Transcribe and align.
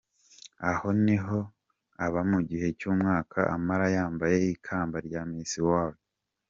Aho 0.71 0.87
niho 1.05 1.39
aba 2.05 2.21
mu 2.31 2.39
gihe 2.49 2.67
cy’umwaka 2.79 3.39
amara 3.55 3.85
yambaye 3.95 4.37
ikamba 4.55 4.97
rya 5.07 5.21
Miss 5.31 5.53
World. 5.67 5.99